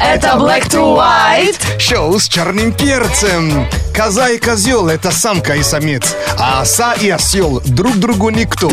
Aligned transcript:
Это 0.00 0.28
Black 0.28 0.68
to 0.68 0.96
White. 0.96 1.78
Шоу 1.78 2.18
с 2.18 2.28
черным 2.28 2.72
перцем. 2.72 3.66
Коза 3.94 4.28
и 4.28 4.38
козел– 4.38 4.88
это 4.88 5.10
самка 5.10 5.54
и 5.56 5.62
самец. 5.64 6.14
А 6.38 6.60
оса 6.60 6.92
и 6.92 7.10
осел 7.10 7.60
друг 7.64 7.96
другу 7.96 8.30
никто. 8.30 8.70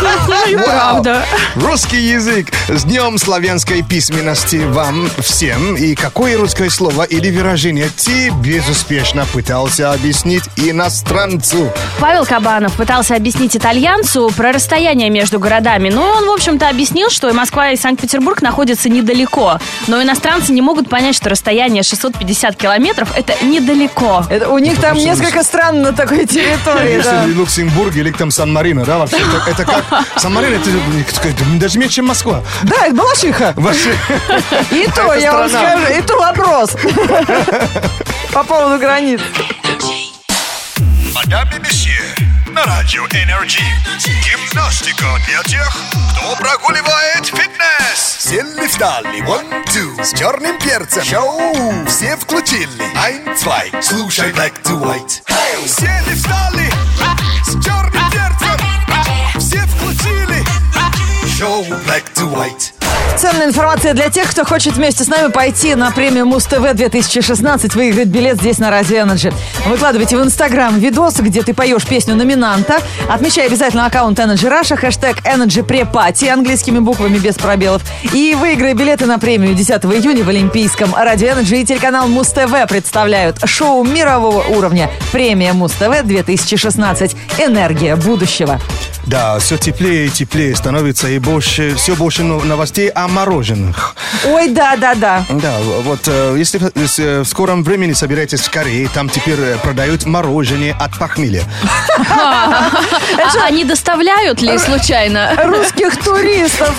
Правда. 0.64 1.24
Русский 1.56 2.00
язык. 2.00 2.52
С 2.68 2.84
Днем 2.84 3.18
славянской 3.18 3.82
письменности 3.82 4.64
вам 4.68 5.10
всем. 5.18 5.74
И 5.74 5.96
какое 5.96 6.38
русское 6.38 6.70
слово 6.70 7.02
или 7.02 7.36
выражение 7.36 7.90
ты 7.96 8.30
безуспешно 8.30 9.26
пытался 9.32 9.92
объяснить 9.92 10.44
иностранцу? 10.54 11.72
Павел 11.98 12.24
Кабанов 12.24 12.74
пытался 12.74 13.16
объяснить 13.16 13.56
итальянцу 13.56 14.30
про 14.36 14.52
расстояние 14.52 15.10
между 15.10 15.40
городами. 15.40 15.88
Ну, 15.88 16.00
он, 16.00 16.26
в 16.26 16.30
общем-то, 16.30 16.68
объяснил, 16.68 17.10
что 17.10 17.28
и 17.28 17.32
Москва, 17.32 17.70
и 17.70 17.76
Санкт-Петербург 17.76 18.40
находятся 18.40 18.88
недалеко. 18.88 19.58
Но 19.88 20.00
иностранцы 20.00 20.52
не 20.52 20.59
могут 20.60 20.88
понять, 20.88 21.14
что 21.14 21.28
расстояние 21.30 21.82
650 21.82 22.56
километров– 22.56 23.12
это 23.16 23.32
недалеко. 23.44 24.24
Это, 24.28 24.48
у 24.48 24.58
них 24.58 24.74
там 24.80 24.96
потому 24.96 25.00
что 25.00 25.08
несколько 25.08 25.44
стран 25.44 25.82
на 25.82 25.92
такой 25.92 26.26
территории. 26.26 27.00
да. 27.02 27.22
Если 27.22 27.34
Люксембург 27.34 27.94
или 27.96 28.10
там 28.10 28.30
Сан-Марино, 28.30 28.84
да, 28.84 28.98
вообще, 28.98 29.18
это, 29.18 29.50
это 29.50 29.64
как... 29.64 29.84
Сан-Марино, 30.16 30.56
это 30.56 30.70
даже 31.58 31.78
меньше, 31.78 31.96
чем 31.96 32.06
Москва. 32.06 32.42
Да, 32.62 32.86
это 32.86 32.94
Балашиха. 32.94 33.54
И 34.70 34.86
то, 34.94 35.12
Это 35.12 35.20
я 35.20 35.32
вам 35.32 35.48
скажу, 35.48 35.92
и 35.98 36.02
то 36.02 36.16
вопрос. 36.16 36.70
По 38.32 38.44
поводу 38.44 38.78
границ. 38.78 39.20
Мадам 41.14 41.48
и 41.56 41.58
месье, 41.60 41.89
на 42.60 42.66
радио 42.66 43.06
Energy. 43.06 43.62
Гимнастика 44.24 45.06
для 45.26 45.42
тех, 45.44 45.76
кто 46.12 46.36
прогуливает 46.36 47.26
фитнес. 47.26 48.18
Сели 48.18 48.66
встали, 48.66 49.22
one, 49.22 49.64
two, 49.66 50.02
с 50.02 50.12
черным 50.18 50.58
перцем. 50.58 51.04
Шоу 51.04 51.86
все 51.86 52.16
включили. 52.16 52.68
Ein, 52.96 53.34
zwei, 53.36 53.70
слушай 53.82 54.30
black 54.32 54.62
to 54.62 54.78
white. 54.78 55.22
Сели 55.66 56.14
встали, 56.14 56.70
с 57.44 57.64
черным 57.64 58.10
перцем. 58.10 59.40
Все 59.40 59.60
включили. 59.66 60.44
Шоу 61.38 61.64
black 61.64 62.04
to 62.14 62.30
white. 62.30 62.79
Ценная 63.16 63.48
информация 63.48 63.92
для 63.92 64.08
тех, 64.08 64.30
кто 64.30 64.44
хочет 64.44 64.74
вместе 64.76 65.04
с 65.04 65.08
нами 65.08 65.30
пойти 65.30 65.74
на 65.74 65.90
премию 65.90 66.24
Муз-ТВ 66.24 66.72
2016, 66.72 67.74
выиграть 67.74 68.08
билет 68.08 68.38
здесь 68.38 68.58
на 68.58 68.70
Радио 68.70 68.98
Energy. 68.98 69.32
Выкладывайте 69.66 70.16
в 70.16 70.22
Инстаграм 70.22 70.78
видосы, 70.78 71.20
где 71.22 71.42
ты 71.42 71.52
поешь 71.52 71.84
песню 71.84 72.14
номинанта. 72.14 72.78
Отмечай 73.10 73.46
обязательно 73.46 73.84
аккаунт 73.84 74.18
Energy 74.18 74.48
Russia, 74.50 74.76
хэштег 74.76 75.18
Energy 75.26 75.62
Препати 75.62 76.26
английскими 76.26 76.78
буквами 76.78 77.18
без 77.18 77.34
пробелов. 77.34 77.82
И 78.14 78.34
выиграй 78.34 78.72
билеты 78.72 79.04
на 79.04 79.18
премию 79.18 79.54
10 79.54 79.84
июня 79.84 80.24
в 80.24 80.28
Олимпийском. 80.30 80.94
Радио 80.94 81.28
Energy 81.28 81.60
и 81.60 81.64
телеканал 81.66 82.08
Муз-ТВ 82.08 82.68
представляют 82.68 83.36
шоу 83.44 83.84
мирового 83.84 84.44
уровня 84.48 84.88
«Премия 85.12 85.52
Муз-ТВ 85.52 86.04
2016. 86.04 87.16
Энергия 87.38 87.96
будущего». 87.96 88.58
да, 89.06 89.38
все 89.40 89.56
теплее 89.56 90.06
и 90.06 90.08
теплее 90.10 90.54
становится, 90.54 91.08
и 91.08 91.18
больше, 91.18 91.74
все 91.74 91.96
больше 91.96 92.22
но- 92.22 92.40
новостей 92.40 92.88
о 93.04 93.08
мороженых. 93.08 93.94
Ой, 94.26 94.48
да-да-да. 94.48 95.24
Да, 95.30 95.54
вот 95.84 96.00
э, 96.06 96.34
если 96.36 96.58
в- 96.58 96.70
э, 96.98 97.20
в 97.22 97.24
скором 97.24 97.62
времени 97.64 97.92
собираетесь 97.92 98.40
в 98.40 98.50
Корее, 98.50 98.88
там 98.92 99.08
теперь 99.08 99.38
э, 99.40 99.56
продают 99.62 100.04
мороженое 100.04 100.76
от 100.78 100.98
похмелья. 100.98 101.44
А 102.08 102.70
они 103.46 103.64
доставляют 103.64 104.42
ли 104.42 104.58
случайно? 104.58 105.32
Русских 105.44 105.96
туристов 106.02 106.74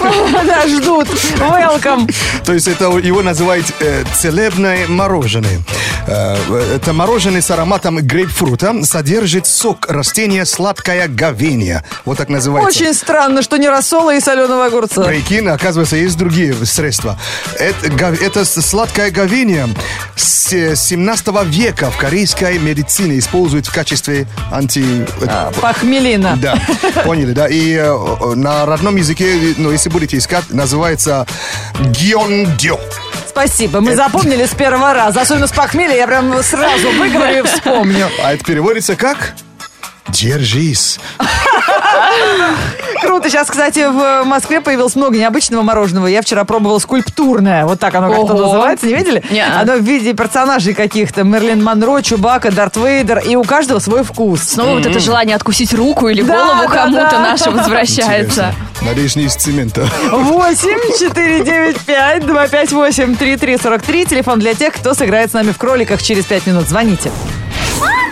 да, 0.46 0.68
ждут. 0.68 1.08
Welcome. 1.38 2.14
То 2.46 2.54
есть 2.54 2.68
это 2.68 2.86
его 2.98 3.22
называют 3.22 3.66
э, 3.80 4.04
целебное 4.14 4.88
мороженое. 4.88 5.60
Э, 6.08 6.36
это 6.76 6.94
мороженое 6.94 7.42
с 7.42 7.50
ароматом 7.52 7.98
грейпфрута 7.98 8.84
содержит 8.84 9.48
сок 9.48 9.88
растения 9.90 10.46
сладкое 10.46 11.08
говение. 11.08 11.84
Вот 12.06 12.18
так 12.18 12.30
называется. 12.30 12.70
Очень 12.82 12.94
странно, 12.94 13.42
что 13.42 13.58
не 13.58 13.70
рассола 13.70 14.16
и 14.16 14.20
соленого 14.20 14.66
огурца. 14.66 15.04
Прикинь, 15.04 15.48
оказывается, 15.48 15.96
есть 15.96 16.11
другие 16.16 16.54
средства. 16.66 17.18
Это, 17.58 17.88
это 18.22 18.46
с- 18.46 18.62
сладкое 18.62 19.12
говение 19.12 19.68
с 20.16 20.54
э, 20.54 20.76
17 20.76 21.28
века 21.46 21.90
в 21.92 21.98
корейской 21.98 22.58
медицине 22.60 23.20
используют 23.20 23.68
в 23.68 23.74
качестве 23.74 24.28
анти... 24.52 25.06
А, 25.28 25.52
Похмелина. 25.62 26.38
Да, 26.38 26.56
поняли, 27.04 27.32
да. 27.34 27.48
И 27.48 27.74
э, 27.76 27.84
э, 27.86 28.36
на 28.36 28.66
родном 28.66 28.96
языке, 28.96 29.54
ну, 29.58 29.72
если 29.72 29.90
будете 29.90 30.18
искать, 30.18 30.44
называется 30.50 31.26
гиондё. 31.80 32.80
Спасибо, 33.30 33.80
мы 33.80 33.96
запомнили 33.96 34.46
с 34.46 34.54
первого 34.54 34.94
раза. 34.94 35.22
Особенно 35.22 35.48
с 35.48 35.52
похмелья 35.52 35.96
я 35.96 36.08
прям 36.08 36.44
сразу 36.44 36.92
выговорю 36.92 37.44
и 37.46 37.48
вспомню. 37.48 38.10
А 38.24 38.34
это 38.34 38.44
переводится 38.44 38.96
как? 38.98 39.34
Держись. 40.10 41.00
Круто. 43.02 43.30
Сейчас, 43.30 43.50
кстати, 43.50 43.88
в 43.90 44.24
Москве 44.26 44.62
появилось 44.62 44.96
много 44.96 45.18
необычного 45.18 45.62
мороженого. 45.64 46.08
Я 46.08 46.22
вчера 46.22 46.44
пробовала 46.44 46.80
скульптурное. 46.80 47.66
Вот 47.66 47.80
так 47.80 47.94
оно 47.96 48.10
как-то 48.10 48.34
называется. 48.34 48.86
Не 48.86 48.94
видели? 48.94 49.24
Не-а. 49.32 49.62
Оно 49.62 49.78
в 49.78 49.82
виде 49.82 50.14
персонажей 50.14 50.74
каких-то. 50.74 51.24
Мерлин 51.24 51.64
Монро, 51.64 52.02
Чубака, 52.02 52.52
Дарт 52.52 52.78
Вейдер. 52.78 53.20
И 53.20 53.36
у 53.36 53.44
каждого 53.44 53.80
свой 53.80 54.04
вкус. 54.04 54.44
Снова 54.44 54.76
вот 54.76 54.86
это 54.86 55.00
желание 55.00 55.36
откусить 55.36 55.74
руку 55.74 56.08
или 56.08 56.22
голову 56.22 56.68
кому-то 56.68 57.20
наше 57.20 57.50
возвращается. 57.50 58.54
Надеюсь, 58.82 59.16
не 59.16 59.26
из 59.26 59.36
цемента. 59.36 59.88
8 60.12 60.70
4 61.00 61.44
9 61.44 61.80
5 61.82 62.26
2 62.26 62.48
5 62.48 62.72
8 62.72 63.16
3 63.16 63.38
3 63.38 63.58
43. 63.58 64.06
Телефон 64.06 64.40
для 64.40 64.54
тех, 64.54 64.74
кто 64.74 64.94
сыграет 64.94 65.30
с 65.32 65.34
нами 65.34 65.52
в 65.52 65.58
кроликах 65.58 66.02
через 66.02 66.26
5 66.26 66.48
минут. 66.48 66.68
Звоните. 66.68 67.12
Black, 67.80 68.12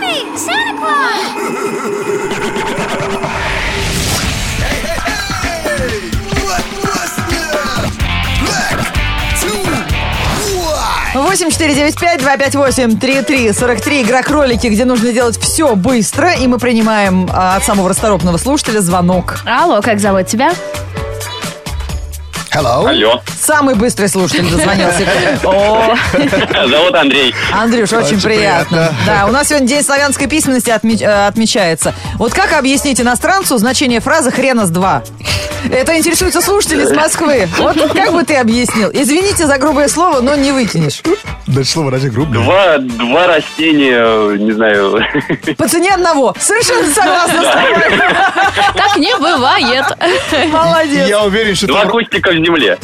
8 11.30 11.48
4 11.48 11.74
9 11.74 11.94
5 11.94 12.18
2 12.18 12.36
5 12.36 12.54
8 12.56 12.98
3 12.98 13.22
3 13.22 13.52
43. 13.52 14.02
Игра 14.02 14.22
кролики, 14.22 14.66
где 14.66 14.84
нужно 14.84 15.12
делать 15.12 15.38
все 15.38 15.76
быстро. 15.76 16.32
И 16.32 16.48
мы 16.48 16.58
принимаем 16.58 17.30
а, 17.32 17.54
от 17.54 17.62
самого 17.62 17.88
расторопного 17.88 18.36
слушателя 18.36 18.80
звонок. 18.80 19.38
Алло, 19.46 19.80
как 19.80 20.00
зовут 20.00 20.26
тебя? 20.26 20.50
Hello. 22.52 22.84
Алло, 22.84 23.22
Самый 23.38 23.76
быстрый 23.76 24.08
слушатель 24.08 24.50
дозвонился. 24.50 25.06
Зовут 26.68 26.94
Андрей. 26.96 27.32
Андрюш, 27.52 27.92
очень, 27.92 28.20
приятно. 28.20 28.92
Да, 29.06 29.26
у 29.26 29.30
нас 29.30 29.48
сегодня 29.48 29.68
День 29.68 29.84
славянской 29.84 30.26
письменности 30.26 30.70
э, 30.70 31.26
отмечается. 31.28 31.94
Вот 32.16 32.34
как 32.34 32.52
объяснить 32.52 33.00
иностранцу 33.00 33.56
значение 33.58 34.00
фразы 34.00 34.32
«хрена 34.32 34.66
с 34.66 34.70
два»? 34.70 35.02
Это 35.70 35.96
интересуются 35.96 36.40
слушатели 36.40 36.82
из 36.82 36.90
Москвы. 36.90 37.48
Вот 37.58 37.76
как 37.92 38.12
бы 38.12 38.24
ты 38.24 38.36
объяснил? 38.36 38.90
Извините 38.92 39.46
за 39.46 39.58
грубое 39.58 39.88
слово, 39.88 40.20
но 40.20 40.34
не 40.34 40.52
выкинешь. 40.52 41.02
Даже 41.46 41.68
слово 41.68 41.90
ради 41.92 42.08
грубое. 42.08 42.42
Два, 42.42 42.78
два 42.78 43.26
растения, 43.26 44.36
не 44.38 44.52
знаю. 44.52 45.04
По 45.58 45.68
цене 45.68 45.92
одного. 45.94 46.34
Совершенно 46.38 46.88
согласна 46.92 47.42
с 47.42 47.52
тобой. 47.52 47.98
так 48.74 48.96
не 48.96 49.14
бывает. 49.18 49.84
Молодец. 50.50 51.08
Я 51.08 51.22
уверен, 51.22 51.54
что 51.54 51.66
Два 51.66 51.86
кустика 51.86 52.32
земле. 52.44 52.78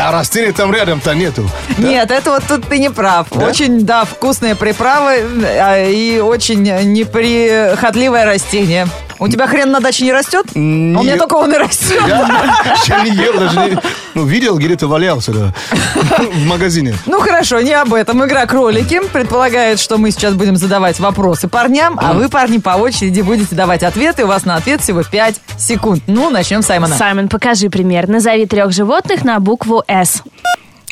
А 0.00 0.12
растений 0.12 0.52
там 0.52 0.72
рядом-то 0.72 1.14
нету. 1.14 1.48
Нет, 1.78 2.10
это 2.10 2.30
вот 2.30 2.42
тут 2.48 2.68
ты 2.68 2.78
не 2.78 2.90
прав. 2.90 3.26
Да? 3.30 3.46
Очень, 3.46 3.84
да, 3.84 4.04
вкусные 4.04 4.54
приправы 4.54 5.22
а, 5.60 5.84
и 5.88 6.18
очень 6.20 6.62
неприхотливое 6.62 8.24
растение. 8.24 8.86
У 9.18 9.28
тебя 9.28 9.46
хрен 9.46 9.70
на 9.70 9.80
даче 9.80 10.04
не 10.04 10.12
растет? 10.12 10.46
А 10.54 10.58
У 10.58 10.60
меня 10.60 11.16
только 11.16 11.34
он 11.34 11.52
и 11.52 11.56
растет. 11.58 12.00
Я 12.06 12.20
еще 12.74 13.10
не 13.10 13.16
ел, 13.16 13.38
даже 13.38 13.58
не... 13.58 13.78
Ну, 14.14 14.24
видел, 14.24 14.58
где-то 14.58 14.86
валялся, 14.86 15.32
да. 15.32 15.54
В 16.18 16.46
магазине. 16.46 16.94
Ну 17.06 17.20
хорошо, 17.20 17.60
не 17.60 17.72
об 17.72 17.94
этом. 17.94 18.24
Игра 18.24 18.46
кролики 18.46 19.00
предполагает, 19.12 19.80
что 19.80 19.98
мы 19.98 20.10
сейчас 20.10 20.34
будем 20.34 20.56
задавать 20.56 21.00
вопросы 21.00 21.48
парням, 21.48 21.98
а 22.00 22.12
вы, 22.12 22.28
парни, 22.28 22.58
по 22.58 22.70
очереди 22.70 23.20
будете 23.20 23.54
давать 23.54 23.82
ответы. 23.82 24.24
У 24.24 24.28
вас 24.28 24.44
на 24.44 24.56
ответ 24.56 24.80
всего 24.80 25.02
5 25.02 25.40
секунд. 25.58 26.02
Ну, 26.06 26.30
начнем 26.30 26.62
с 26.62 26.66
Саймона. 26.66 26.96
Саймон, 26.96 27.28
покажи 27.28 27.70
пример. 27.70 28.08
Назови 28.08 28.46
трех 28.46 28.72
животных 28.72 29.24
на 29.24 29.40
букву 29.40 29.82
«С». 29.88 30.22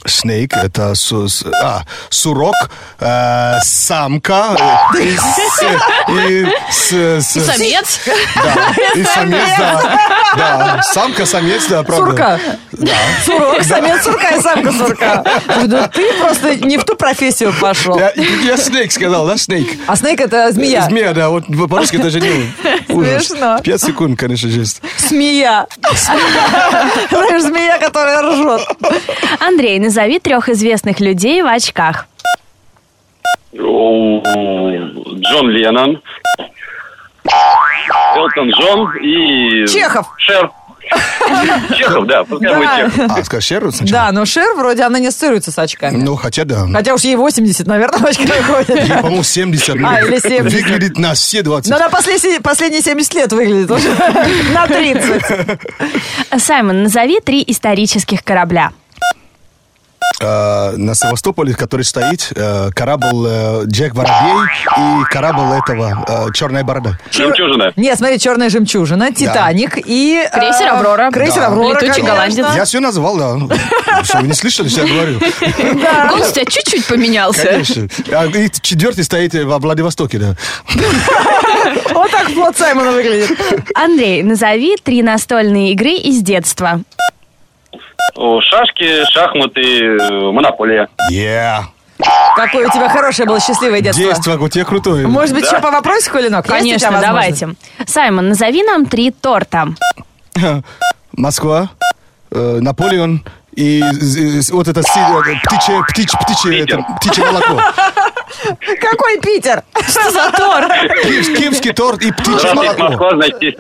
Снейк, 0.07 0.53
это 0.57 0.95
су- 0.95 1.29
с- 1.29 1.45
а, 1.63 1.83
сурок, 2.11 2.55
э, 3.01 3.59
самка 3.63 4.57
э, 4.95 5.03
и, 5.03 5.17
с- 5.17 5.63
и 6.09 6.47
с- 6.71 7.27
с- 7.27 7.37
И 7.37 7.41
самец. 7.41 8.01
Да, 8.37 8.55
и 8.95 9.05
самец, 9.05 9.49
да. 9.59 9.99
Да, 10.37 10.83
самка, 10.83 11.27
самец, 11.27 11.67
да, 11.67 11.83
правда. 11.83 12.07
Сурка. 12.07 12.41
Да. 12.73 12.93
Сурок, 13.25 13.63
самец 13.63 14.05
сурка 14.05 14.29
и 14.31 14.41
самка 14.41 14.73
сурка. 14.73 15.25
Да 15.65 15.89
ты 15.89 16.13
просто 16.21 16.57
не 16.57 16.79
в 16.79 16.85
ту 16.85 16.95
профессию 16.97 17.53
пошел. 17.61 17.99
Я, 17.99 18.13
я 18.45 18.57
снейк 18.57 18.93
сказал, 18.93 19.27
да, 19.27 19.37
снейк? 19.37 19.69
А 19.87 19.97
снейк 19.97 20.21
это 20.21 20.53
змея. 20.53 20.83
Змея, 20.83 21.13
да, 21.15 21.29
вот 21.31 21.45
по-русски 21.69 21.97
даже 21.97 22.21
не 22.21 22.53
ужас. 22.89 23.27
Смешно. 23.27 23.59
Пять 23.63 23.81
секунд, 23.83 24.19
конечно, 24.19 24.49
жесть. 24.49 24.81
Змея. 24.99 25.67
Знаешь, 27.11 27.43
змея, 27.43 27.79
которая 27.79 28.23
ржет. 28.23 28.61
Андрей, 29.41 29.79
назови 29.79 29.96
трех 30.21 30.49
известных 30.49 31.01
людей 31.01 31.43
в 31.43 31.47
очках. 31.47 32.07
Джон 33.55 35.51
Леннон, 35.51 36.01
Элтон 38.17 38.51
Джон 38.51 38.97
и... 39.03 39.67
Чехов. 39.67 40.07
Шер. 40.19 40.51
Чехов, 41.77 42.07
да, 42.07 42.23
пускай 42.23 42.55
будет 42.55 42.65
Да. 42.65 42.77
Чехов. 42.91 43.19
А, 43.19 43.25
скажи 43.25 43.47
Шеру 43.47 43.73
сначала? 43.73 44.05
Да, 44.07 44.13
но 44.13 44.25
Шер 44.25 44.55
вроде 44.55 44.85
она 44.85 44.99
не 45.01 45.09
ассоциируется 45.09 45.51
с 45.51 45.59
очками. 45.59 45.97
Ну, 45.97 46.15
хотя 46.15 46.45
да. 46.45 46.67
Хотя 46.73 46.95
уж 46.95 47.03
ей 47.03 47.17
80, 47.17 47.67
наверное, 47.67 47.99
в 47.99 48.05
очках 48.05 48.45
ходит. 48.47 48.69
Ей, 48.71 48.97
по-моему, 48.97 49.23
70. 49.25 49.77
А, 49.85 50.01
или 50.03 50.19
70. 50.19 50.53
Выглядит 50.53 50.99
на 50.99 51.15
все 51.15 51.43
20. 51.43 51.71
Но 51.71 51.77
она 51.77 51.89
последние, 51.89 52.41
последние 52.41 52.83
70 52.83 53.15
лет 53.15 53.33
выглядит 53.33 53.71
уже 53.71 53.89
на 54.55 54.67
30. 54.69 55.23
Саймон, 56.39 56.85
назови 56.85 57.21
три 57.21 57.43
исторических 57.47 58.23
корабля. 58.23 58.71
Э, 60.21 60.73
на 60.77 60.95
Севастополе, 60.95 61.55
который 61.55 61.83
стоит, 61.83 62.33
э, 62.35 62.71
корабль 62.75 63.27
э, 63.29 63.63
Джек 63.67 63.95
Воробей 63.95 64.49
и 64.79 65.05
корабль 65.13 65.59
этого 65.59 66.31
Черная 66.33 66.65
Борода. 66.65 66.99
Жемчужина. 67.11 67.73
Нет, 67.77 67.99
смотри, 67.99 68.19
черная 68.19 68.49
жемчужина, 68.49 69.13
Титаник 69.13 69.77
и... 69.77 70.25
э, 70.25 70.31
Крейсер 70.31 70.69
«Аврора». 70.69 71.11
Крейсер 71.11 71.41
Да. 71.41 71.47
Аврора, 71.49 71.75
Летучий 71.75 71.89
конечно. 72.03 72.11
голландец. 72.11 72.47
Я 72.57 72.65
все 72.65 72.81
назвал, 72.81 73.17
да. 73.19 73.37
Что, 74.05 74.19
вы 74.19 74.29
не 74.29 74.33
слышали, 74.33 74.69
что 74.69 74.83
я 74.87 74.93
говорю? 74.95 75.19
Голос 76.09 76.31
у 76.31 76.33
тебя 76.33 76.45
чуть-чуть 76.47 76.87
поменялся. 76.87 77.43
Конечно. 77.43 77.89
А, 78.13 78.27
и 78.27 78.51
четвертый 78.63 79.05
стоит 79.05 79.35
во 79.35 79.59
Владивостоке, 79.59 80.19
да. 80.19 80.35
Вот 81.93 82.11
так 82.11 82.29
флот 82.31 82.57
Саймона 82.57 82.93
выглядит. 82.93 83.31
Андрей, 83.75 84.23
назови 84.23 84.77
три 84.83 85.03
настольные 85.03 85.73
игры 85.73 85.91
из 85.93 86.23
детства. 86.23 86.81
О, 88.15 88.41
Шашки, 88.41 89.05
шахматы, 89.13 89.61
э, 89.61 90.31
монополия. 90.33 90.89
Yeah. 91.13 91.63
Какое 92.37 92.69
у 92.69 92.71
тебя 92.71 92.89
хорошее 92.89 93.27
было 93.27 93.41
счастливое 93.41 93.81
детство. 93.81 94.05
Детство, 94.05 94.37
у 94.39 94.49
тебя 94.49 94.65
крутое. 94.65 95.07
Может 95.07 95.35
быть, 95.35 95.45
еще 95.47 95.59
по 95.61 95.71
вопросику, 95.71 96.19
Ленок? 96.19 96.47
Конечно, 96.47 96.99
давайте. 97.01 97.55
Саймон, 97.87 98.29
назови 98.29 98.63
нам 98.63 98.87
три 98.87 99.11
торта. 99.11 99.69
Москва, 101.13 101.71
э, 102.31 102.59
Наполеон 102.61 103.23
и 103.55 103.83
з- 103.93 104.43
з- 104.43 104.53
вот 104.53 104.69
это 104.69 104.81
э, 104.81 105.41
птичье, 105.45 105.83
птич, 105.89 106.13
птичье, 106.13 106.61
это, 106.65 106.85
птичье 107.01 107.25
молоко. 107.25 107.63
Какой 108.81 109.21
Питер? 109.21 109.63
Что 109.89 110.11
за 110.11 110.31
торт? 110.33 110.71
Киев- 111.05 111.37
Киевский 111.39 111.73
торт 111.73 112.03
и 112.03 112.13
птичье 112.13 112.55
молоко. 112.55 113.11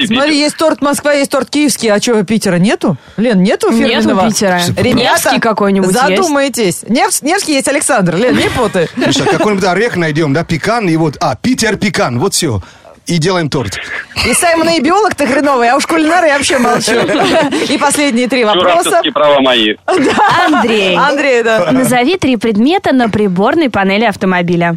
Смотри, 0.06 0.38
есть 0.38 0.56
торт 0.56 0.82
Москва, 0.82 1.12
есть 1.12 1.30
торт 1.30 1.50
киевский. 1.50 1.90
А 1.90 2.00
что, 2.00 2.22
Питера 2.24 2.56
нету? 2.56 2.96
Лен, 3.16 3.42
нету 3.42 3.70
фирменного? 3.70 4.22
Нету 4.22 4.34
Питера. 4.34 4.60
Ребята, 4.76 4.96
Невский 4.98 5.40
какой-нибудь 5.40 5.88
есть? 5.92 6.00
задумайтесь. 6.00 6.82
Невс- 6.84 7.18
Невский 7.24 7.54
есть 7.54 7.68
Александр. 7.68 8.16
Лен, 8.16 8.36
не 8.36 8.48
путай. 8.50 8.88
Слушай, 8.94 9.26
какой-нибудь 9.26 9.64
орех 9.66 9.96
найдем, 9.96 10.32
да, 10.32 10.44
пекан, 10.44 10.88
и 10.88 10.96
вот, 10.96 11.16
а, 11.20 11.36
Питер 11.36 11.76
пекан, 11.76 12.18
вот 12.18 12.34
все. 12.34 12.60
И 13.06 13.18
делаем 13.18 13.48
торт. 13.48 13.78
И 14.26 14.34
Саймон 14.34 14.68
и 14.68 14.80
биолог 14.80 15.14
ты 15.14 15.26
хреновый, 15.26 15.70
а 15.70 15.76
уж 15.76 15.86
кулинар 15.86 16.24
я 16.24 16.34
вообще 16.36 16.58
молчу. 16.58 16.92
И 17.72 17.78
последние 17.78 18.26
три 18.28 18.44
вопроса. 18.44 19.00
права 19.14 19.40
мои. 19.40 19.74
Андрей, 19.86 20.96
Андрей, 20.96 21.42
да. 21.44 21.70
назови 21.70 22.16
три 22.16 22.36
предмета 22.36 22.92
на 22.92 23.08
приборной 23.08 23.70
панели 23.70 24.04
автомобиля. 24.06 24.76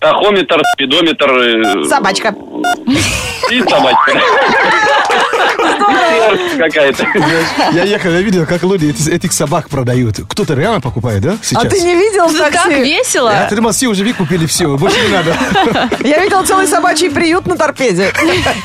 Тахометр, 0.00 0.60
спидометр. 0.74 1.30
э, 1.30 1.84
Собачка. 1.84 2.34
И 3.50 3.62
собачка. 3.62 4.12
Какая-то. 6.58 7.06
Я 7.72 7.84
ехал, 7.84 8.10
я 8.10 8.20
видел, 8.22 8.46
как 8.46 8.62
люди 8.62 8.86
эти- 8.86 9.10
этих 9.10 9.32
собак 9.32 9.68
продают. 9.68 10.16
Кто-то 10.28 10.54
реально 10.54 10.80
покупает, 10.80 11.22
да, 11.22 11.36
сейчас? 11.42 11.64
А 11.64 11.68
ты 11.68 11.80
не 11.80 11.94
видел 11.94 12.28
Так 12.36 12.52
такси? 12.52 12.82
весело. 12.82 13.30
Я 13.30 13.48
думал, 13.54 13.72
все 13.72 13.88
уже 13.88 14.04
выкупили 14.04 14.46
все, 14.46 14.76
больше 14.76 14.98
не 15.00 15.08
надо. 15.08 15.36
Я 16.00 16.18
видел 16.22 16.44
целый 16.44 16.66
собачий 16.66 17.10
приют 17.10 17.46
на 17.46 17.56
торпеде. 17.56 18.12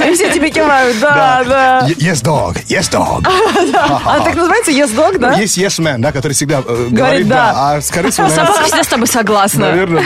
И 0.05 0.13
все 0.13 0.31
тебе 0.31 0.49
кивают. 0.49 0.97
Да, 0.99 1.43
да. 1.45 1.87
Yes, 1.87 2.23
dog, 2.23 2.57
yes, 2.67 2.89
dog. 2.91 3.25
А 4.05 4.19
так 4.23 4.35
называется 4.35 4.71
Yes 4.71 4.93
Dog, 4.95 5.17
да? 5.17 5.33
Есть 5.33 5.57
yes 5.57 5.79
man, 5.79 5.97
да, 5.99 6.11
который 6.11 6.33
всегда 6.33 6.61
э, 6.65 6.87
говорит, 6.89 7.27
да. 7.27 7.53
а 7.75 7.81
скорее 7.81 8.11
всего, 8.11 8.29
Собака 8.29 8.63
всегда 8.63 8.83
с 8.83 8.87
тобой 8.87 9.07
согласна. 9.07 9.69
наверное, 9.69 10.03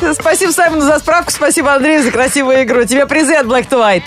да. 0.00 0.14
Спасибо 0.14 0.50
Саймону 0.50 0.82
за 0.82 0.98
справку, 0.98 1.30
спасибо 1.30 1.72
Андрею 1.74 2.02
за 2.02 2.10
красивую 2.10 2.62
игру. 2.64 2.84
Тебе 2.84 3.06
призы 3.06 3.34
от 3.34 3.46
Black 3.46 3.68
to 3.68 3.78
White. 3.78 4.02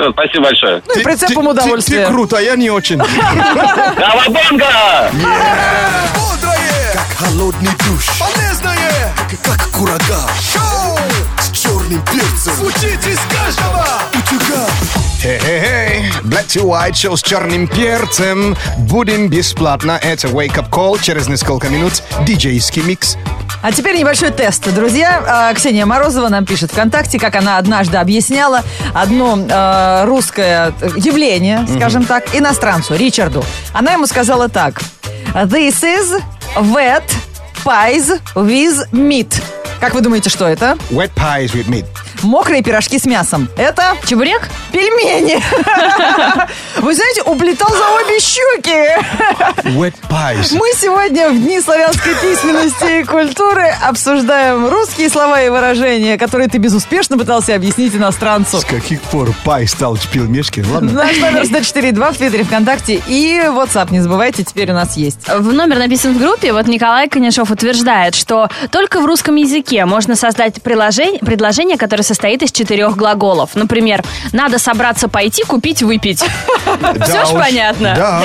Всё, 0.00 0.12
Спасибо 0.12 0.44
большое. 0.44 0.82
Ну 0.86 0.92
и 0.94 0.96
Ты- 0.96 1.02
прицепом 1.04 1.44
ты- 1.44 1.50
удовольствия. 1.50 1.98
Ты, 2.00 2.06
ты 2.06 2.12
круто, 2.12 2.38
а 2.38 2.40
я 2.40 2.56
не 2.56 2.70
очень. 2.70 2.98
Кавабанга! 3.96 5.10
Бодрое, 6.14 6.92
как 6.94 7.18
холодный 7.18 7.70
душ 7.86 8.06
Полезное, 8.18 9.12
как 9.44 9.68
курага 9.70 10.20
Шоу 10.52 10.98
с 11.38 11.50
черным 11.50 12.02
перцем 12.06 12.54
Звучит 12.54 13.06
из 13.06 13.18
каждого 13.30 13.86
утюга 14.14 14.66
Хей-хей-хей, 15.20 16.10
Black 16.22 16.46
to 16.46 16.62
White 16.64 16.94
шоу 16.94 17.14
с 17.14 17.22
черным 17.22 17.68
перцем. 17.68 18.56
Будем 18.78 19.28
бесплатно. 19.28 19.98
Это 20.02 20.28
Wake 20.28 20.54
Up 20.54 20.70
Call. 20.70 20.98
Через 21.02 21.28
несколько 21.28 21.68
минут 21.68 22.02
диджейский 22.24 22.80
микс. 22.80 23.18
А 23.62 23.72
теперь 23.72 23.96
небольшой 23.98 24.30
тест, 24.30 24.72
друзья. 24.72 25.22
А, 25.26 25.54
Ксения 25.54 25.84
Морозова 25.84 26.28
нам 26.28 26.46
пишет 26.46 26.70
ВКонтакте, 26.72 27.18
как 27.18 27.36
она 27.36 27.58
однажды 27.58 27.98
объясняла 27.98 28.62
одно 28.94 29.38
э, 29.38 30.04
русское 30.06 30.72
явление, 30.96 31.66
скажем 31.76 32.04
так, 32.04 32.34
иностранцу, 32.34 32.96
Ричарду. 32.96 33.44
Она 33.72 33.92
ему 33.92 34.06
сказала 34.06 34.48
так. 34.48 34.80
This 35.34 35.82
is 35.82 36.22
wet 36.56 37.04
pies 37.64 38.18
with 38.34 38.90
meat. 38.92 39.42
Как 39.78 39.94
вы 39.94 40.00
думаете, 40.00 40.30
что 40.30 40.48
это? 40.48 40.78
Wet 40.90 41.10
pies 41.14 41.52
with 41.52 41.68
meat. 41.68 41.84
Мокрые 42.22 42.62
пирожки 42.62 42.98
с 42.98 43.06
мясом. 43.06 43.48
Это 43.56 43.96
Чебурек? 44.06 44.48
пельмени. 44.72 45.42
Вы 46.78 46.94
знаете, 46.94 47.22
уплетал 47.22 47.68
за 47.68 47.88
обе 48.00 48.20
щеки. 48.20 49.70
Wet 49.76 49.94
pies. 50.08 50.56
Мы 50.56 50.70
сегодня 50.76 51.28
в 51.30 51.34
Дни 51.34 51.60
славянской 51.60 52.14
письменности 52.14 53.00
и 53.00 53.04
культуры 53.04 53.74
обсуждаем 53.82 54.68
русские 54.68 55.08
слова 55.10 55.42
и 55.42 55.48
выражения, 55.48 56.18
которые 56.18 56.48
ты 56.48 56.58
безуспешно 56.58 57.18
пытался 57.18 57.54
объяснить 57.54 57.94
иностранцу. 57.94 58.60
С 58.60 58.64
каких 58.64 59.00
пор 59.02 59.32
пай 59.44 59.66
стал 59.66 59.98
пельмешки? 60.12 60.64
Ладно. 60.70 60.92
Наш 60.92 61.18
номер 61.18 61.42
104.2 61.42 62.12
в 62.12 62.16
Твиттере, 62.16 62.44
ВКонтакте 62.44 63.02
и 63.06 63.40
WhatsApp, 63.46 63.90
не 63.90 64.00
забывайте, 64.00 64.44
теперь 64.44 64.70
у 64.70 64.74
нас 64.74 64.96
есть. 64.96 65.28
В 65.28 65.52
номер 65.52 65.78
написан 65.78 66.14
в 66.14 66.18
группе. 66.18 66.52
Вот 66.52 66.66
Николай 66.66 67.08
Конешов 67.08 67.50
утверждает, 67.50 68.14
что 68.14 68.48
только 68.70 69.00
в 69.00 69.06
русском 69.06 69.34
языке 69.34 69.84
можно 69.84 70.16
создать 70.16 70.62
приложение, 70.62 71.20
предложение, 71.20 71.76
которое 71.76 72.02
состоит 72.10 72.42
из 72.42 72.50
четырех 72.50 72.96
глаголов. 72.96 73.50
Например, 73.54 74.02
надо 74.32 74.58
собраться 74.58 75.06
пойти, 75.06 75.44
купить, 75.44 75.80
выпить. 75.80 76.18
Все 77.04 77.24
ж 77.24 77.28
понятно. 77.32 77.94
Да. 77.96 78.22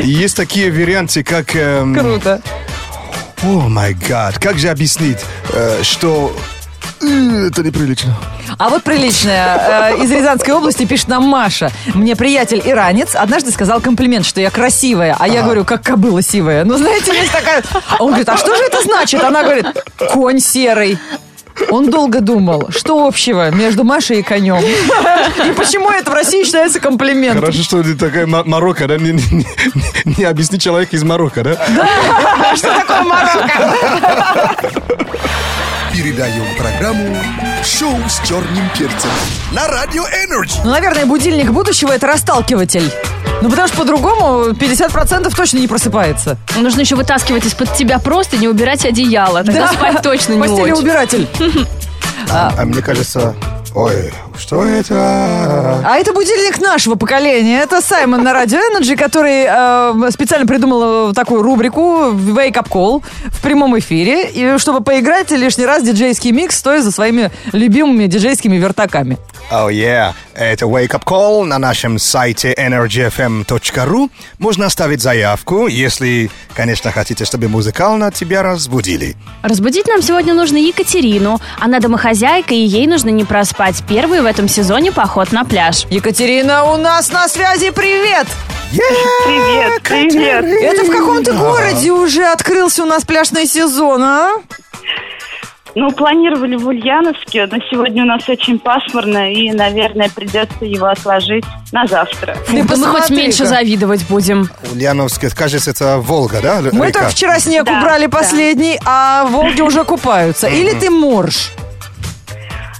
Есть 0.00 0.36
такие 0.36 0.72
варианты, 0.72 1.22
как... 1.22 1.54
эм, 1.54 1.94
Круто. 1.94 2.40
О 3.42 3.68
май 3.68 3.92
гад. 3.92 4.38
Как 4.38 4.56
же 4.58 4.70
объяснить, 4.70 5.18
э, 5.52 5.80
что... 5.82 6.34
э, 7.02 7.48
Это 7.48 7.62
неприлично. 7.62 8.16
А 8.58 8.70
вот 8.70 8.82
приличная. 8.84 9.92
э, 9.98 10.02
Из 10.02 10.10
Рязанской 10.10 10.54
области 10.54 10.86
пишет 10.86 11.08
нам 11.08 11.24
Маша. 11.24 11.70
Мне 11.92 12.16
приятель 12.16 12.62
иранец 12.64 13.14
однажды 13.14 13.50
сказал 13.50 13.82
комплимент, 13.82 14.24
что 14.24 14.40
я 14.40 14.50
красивая. 14.50 15.14
А 15.20 15.28
я 15.28 15.42
говорю, 15.42 15.66
как 15.66 15.82
кобыла 15.82 16.22
сивая. 16.22 16.64
Ну, 16.64 16.78
знаете, 16.78 17.12
есть 17.14 17.32
такая... 17.32 17.62
А 17.90 17.96
Он 18.02 18.08
говорит, 18.08 18.28
а 18.30 18.38
что 18.38 18.56
же 18.56 18.62
это 18.62 18.80
значит? 18.82 19.22
Она 19.22 19.42
говорит, 19.42 19.66
конь 20.14 20.40
серый. 20.40 20.98
Он 21.70 21.90
долго 21.90 22.20
думал, 22.20 22.68
что 22.70 23.06
общего 23.06 23.50
между 23.50 23.84
Машей 23.84 24.20
и 24.20 24.22
конем. 24.22 24.58
И 24.58 25.52
почему 25.52 25.90
это 25.90 26.10
в 26.10 26.14
России 26.14 26.44
считается 26.44 26.80
комплиментом? 26.80 27.40
Хорошо, 27.40 27.62
что 27.62 27.82
ты 27.82 27.94
такая 27.94 28.26
Ма- 28.26 28.44
Марокко, 28.44 28.86
да? 28.86 28.96
Не, 28.96 29.12
не, 29.12 29.22
не- 29.32 30.14
не 30.18 30.24
объясни 30.24 30.58
человека 30.58 30.94
из 30.96 31.02
Марокко, 31.02 31.42
да? 31.42 31.56
Что 32.56 32.68
такое 32.74 33.02
Марокко? 33.02 34.56
Передаем 35.92 36.44
программу 36.58 37.16
Шоу 37.64 37.96
с 38.08 38.20
черным 38.26 38.68
перцем 38.78 39.10
На 39.52 39.66
Радио 39.66 40.02
Energy 40.04 40.56
Ну, 40.62 40.70
наверное, 40.70 41.06
будильник 41.06 41.50
будущего 41.50 41.90
это 41.92 42.06
расталкиватель. 42.06 42.92
Ну, 43.42 43.50
потому 43.50 43.68
что 43.68 43.76
по-другому 43.78 44.50
50% 44.50 45.34
точно 45.34 45.58
не 45.58 45.68
просыпается. 45.68 46.36
Нужно 46.56 46.80
еще 46.80 46.96
вытаскивать 46.96 47.44
из-под 47.44 47.74
тебя 47.74 47.98
просто, 47.98 48.36
не 48.36 48.48
убирать 48.48 48.84
одеяло. 48.84 49.44
Тогда 49.44 49.68
спать 49.68 50.02
точно 50.02 50.34
не 50.34 50.40
очень. 50.40 50.56
Постелеубиратель. 50.56 51.28
А 52.28 52.64
мне 52.64 52.82
кажется... 52.82 53.36
Ой, 53.74 54.12
Что 54.38 54.64
это? 54.64 55.82
А 55.84 55.96
это 55.96 56.12
будильник 56.12 56.60
нашего 56.60 56.94
поколения. 56.94 57.60
Это 57.60 57.80
Саймон 57.80 58.22
на 58.22 58.32
Радио 58.32 58.58
Energy, 58.58 58.96
который 58.96 59.46
э, 59.48 60.10
специально 60.10 60.46
придумал 60.46 61.10
э, 61.10 61.14
такую 61.14 61.42
рубрику 61.42 62.10
Wake 62.12 62.54
Up 62.54 62.68
Call 62.68 63.02
в 63.26 63.42
прямом 63.42 63.78
эфире, 63.78 64.28
и 64.30 64.58
чтобы 64.58 64.82
поиграть 64.82 65.30
лишний 65.30 65.64
раз 65.64 65.82
диджейский 65.82 66.32
микс, 66.32 66.56
стоя 66.56 66.82
за 66.82 66.90
своими 66.90 67.30
любимыми 67.52 68.06
диджейскими 68.06 68.56
вертаками. 68.56 69.16
Oh 69.50 69.70
yeah, 69.70 70.12
это 70.34 70.66
Wake 70.66 70.90
Up 70.90 71.04
Call 71.04 71.44
на 71.44 71.58
нашем 71.58 71.98
сайте 71.98 72.52
energyfm.ru. 72.52 74.10
Можно 74.38 74.66
оставить 74.66 75.00
заявку, 75.00 75.68
если, 75.68 76.30
конечно, 76.54 76.90
хотите, 76.90 77.24
чтобы 77.24 77.48
музыкально 77.48 78.10
тебя 78.10 78.42
разбудили. 78.42 79.16
Разбудить 79.42 79.86
нам 79.86 80.02
сегодня 80.02 80.34
нужно 80.34 80.56
Екатерину. 80.56 81.40
Она 81.60 81.78
домохозяйка, 81.78 82.54
и 82.54 82.58
ей 82.58 82.86
нужно 82.86 83.10
не 83.10 83.24
проспать 83.24 83.82
первый 83.88 84.20
в 84.26 84.28
этом 84.28 84.48
сезоне 84.48 84.90
поход 84.90 85.30
на 85.30 85.44
пляж. 85.44 85.86
Екатерина 85.88 86.64
у 86.64 86.76
нас 86.76 87.12
на 87.12 87.28
связи, 87.28 87.70
привет! 87.70 88.26
Привет, 88.72 89.82
привет. 89.84 90.44
Это 90.44 90.84
в 90.84 90.90
каком-то 90.90 91.32
городе 91.32 91.92
уже 91.92 92.24
открылся 92.24 92.82
у 92.82 92.86
нас 92.86 93.04
пляжный 93.04 93.46
сезон, 93.46 94.02
а? 94.02 94.32
Ну, 95.76 95.92
планировали 95.92 96.56
в 96.56 96.66
Ульяновске, 96.66 97.46
но 97.46 97.58
сегодня 97.70 98.02
у 98.02 98.06
нас 98.06 98.28
очень 98.28 98.58
пасмурно, 98.58 99.32
и, 99.32 99.52
наверное, 99.52 100.10
придется 100.12 100.64
его 100.64 100.86
отложить 100.86 101.44
на 101.70 101.86
завтра. 101.86 102.36
Ты 102.48 102.64
Да 102.64 102.76
мы 102.78 102.86
хоть 102.88 103.10
меньше 103.10 103.46
завидовать 103.46 104.08
будем. 104.08 104.50
Ульяновск, 104.72 105.36
кажется, 105.36 105.70
это 105.70 105.98
Волга, 105.98 106.40
да? 106.42 106.62
Мы 106.72 106.88
река? 106.88 106.98
только 106.98 107.08
вчера 107.10 107.38
снег 107.38 107.62
Да, 107.62 107.78
убрали 107.78 108.06
да. 108.06 108.18
последний, 108.18 108.80
а 108.84 109.24
в 109.26 109.30
Волге 109.30 109.62
уже 109.62 109.84
купаются. 109.84 110.48
Или 110.48 110.72
ты 110.72 110.90
морж? 110.90 111.52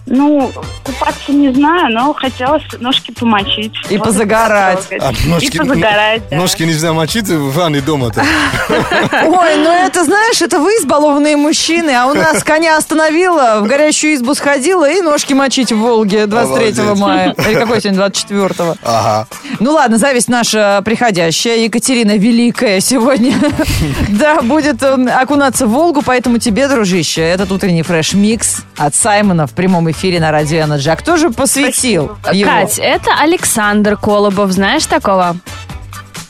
Ну, 0.07 0.53
купаться 0.85 1.33
не 1.33 1.53
знаю, 1.53 1.93
но 1.93 2.15
хотелось 2.15 2.63
ножки 2.79 3.11
помочить. 3.11 3.73
И 3.91 3.97
Вот 3.99 4.07
позагорать. 4.07 4.87
А 5.01 5.11
ножки, 5.27 5.47
И 5.47 5.59
позагорать, 5.59 6.23
да. 6.31 6.37
ножки 6.37 6.63
нельзя 6.63 6.93
мочить 6.93 7.29
в 7.29 7.53
ванной 7.53 7.81
дома-то. 7.81 8.23
Ой, 8.71 9.57
ну 9.57 9.73
это, 9.85 10.05
знаешь, 10.05 10.41
это 10.43 10.61
вы 10.61 10.71
избалованные 10.75 11.37
мужчины, 11.37 11.91
а 11.91 12.07
у 12.07 12.15
нас 12.15 12.45
коня 12.45 12.77
остановила, 12.77 13.59
в 13.61 13.67
горящую 13.67 14.15
избу 14.15 14.35
сходила 14.37 14.89
и 14.89 15.01
ножки 15.03 15.33
мочить 15.33 15.73
в 15.73 15.79
Волге 15.79 16.27
23 16.27 16.83
Молодец. 16.85 16.99
мая. 17.01 17.35
Или 17.49 17.55
какой 17.55 17.81
сегодня, 17.81 17.99
24 17.99 18.75
Ага. 18.85 19.27
Ну 19.59 19.73
ладно, 19.73 19.99
зависть 19.99 20.29
наша 20.29 20.83
приходящая. 20.85 21.57
Екатерина 21.65 22.17
Великая 22.17 22.79
сегодня, 22.81 23.35
да, 24.09 24.41
будет 24.41 24.83
он 24.85 25.09
окунаться 25.09 25.67
в 25.67 25.71
Волгу, 25.71 26.03
поэтому 26.05 26.39
тебе, 26.39 26.69
дружище, 26.69 27.23
этот 27.23 27.51
утренний 27.51 27.83
fresh 27.83 28.33
mix 28.33 28.63
от 28.77 28.95
Саймона 28.95 29.49
в 29.49 29.53
прямом 29.53 29.91
эфире 29.91 29.96
на 30.03 30.31
Радио 30.31 30.59
Energy. 30.59 30.91
А 30.91 30.97
кто 30.97 31.17
же 31.17 31.31
посвятил 31.31 32.17
его? 32.33 32.51
Кать, 32.51 32.79
это 32.79 33.13
Александр 33.21 33.97
Колобов. 33.97 34.51
Знаешь 34.53 34.87
такого? 34.87 35.37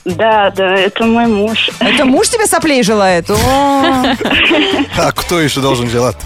Да, 0.05 0.51
да, 0.51 0.77
это 0.77 1.05
мой 1.05 1.27
муж. 1.27 1.71
Это 1.81 2.05
муж 2.05 2.29
тебе 2.29 2.47
соплей 2.47 2.83
желает? 2.83 3.29
А 4.99 5.13
кто 5.13 5.41
еще 5.41 5.61
должен 5.61 5.89
делать? 5.89 6.17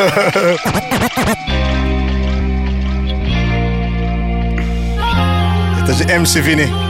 Это 5.82 5.92
же 5.94 6.04
MC 6.04 6.42
Vinny. 6.42 6.89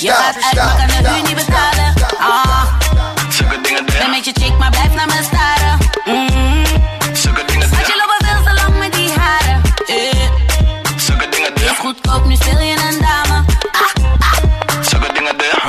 Je 0.00 0.08
gaat 0.08 0.34
you 0.34 0.58
uit, 0.58 0.76
maar 0.76 0.86
kan 0.86 0.88
stop, 0.88 1.06
huur 1.06 1.22
niet 1.22 1.34
betalen. 1.34 1.94
Ah. 2.18 2.64
Ben 3.86 4.10
met 4.10 4.24
je 4.24 4.32
chick, 4.40 4.58
maar 4.58 4.70
blijf 4.70 4.94
naar 4.94 5.06
me 5.06 5.20
staren. 5.22 5.78
Mm. 6.04 6.62
Want 7.70 7.86
je 7.86 7.94
loopt 8.00 8.24
veel 8.24 8.42
te 8.44 8.54
lang 8.54 8.78
met 8.78 8.92
die 8.92 9.10
haren. 9.18 9.62
Eh. 9.86 11.70
Is 11.70 11.78
goedkoop, 11.78 12.24
nu 12.24 12.34
speel 12.34 12.60
je 12.60 12.76
een 12.88 12.98
dame. 13.00 13.44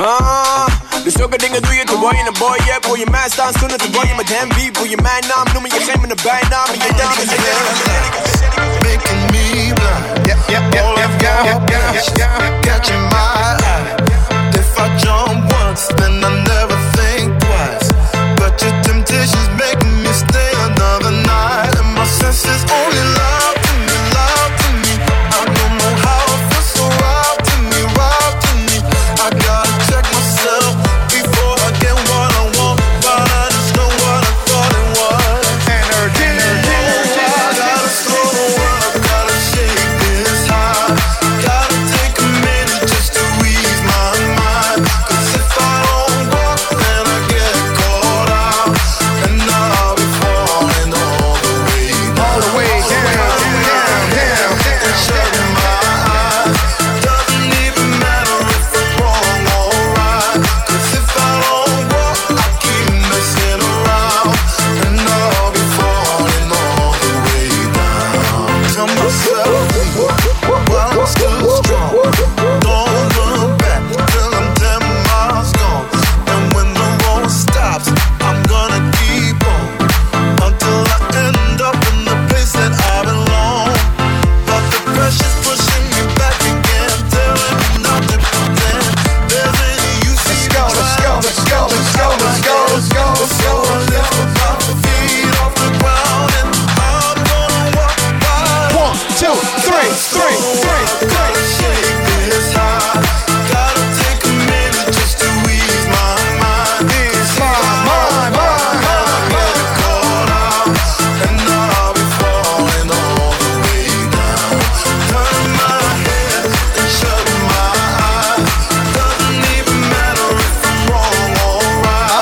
Ah, 0.05 0.67
de 1.03 1.11
zulke 1.11 1.37
dingen 1.37 1.61
doe 1.61 1.73
je 1.73 1.83
terwijl 1.83 2.15
je 2.15 2.27
een 2.27 2.35
boy 2.39 2.59
hebt. 2.63 2.85
Wil 2.85 2.95
je 2.95 3.07
mij 3.11 3.29
staan 3.29 3.53
stonden 3.53 3.77
terwijl 3.77 4.07
je 4.07 4.15
met 4.15 4.37
hem 4.37 4.53
wiep. 4.53 4.77
Wil 4.77 4.85
je 4.85 4.97
mijn 5.01 5.23
naam 5.35 5.53
noemen, 5.53 5.71
je 5.73 5.79
geeft 5.79 6.01
me 6.01 6.09
een 6.09 6.17
bijnaam. 6.23 6.67
En 6.67 6.79
je 6.87 6.93
dames 6.97 7.25
en 7.25 7.41
Making 8.81 9.31
me 9.31 9.71
blind. 9.73 10.25
Yeah, 10.25 10.37
yeah, 10.47 10.71
yeah, 10.71 10.95
yeah, 10.95 11.19
yeah, 11.19 11.45
yeah, 11.45 11.93
yeah, 11.93 12.15
yeah. 12.15 12.61
Catching 12.61 13.01
my 13.09 13.15
eye. 13.15 13.63
If 13.73 13.99
I 13.99 14.02
monster, 15.73 16.42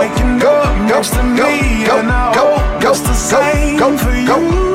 See 0.00 0.08
waking 0.08 0.42
up 0.42 0.76
next 0.88 1.10
to 1.10 1.22
me, 1.22 1.84
and 1.84 2.10
I 2.10 2.32
hope 2.34 2.82
it's 2.82 3.00
the 3.00 3.14
same 3.14 3.78
for 3.98 4.14
you. 4.14 4.70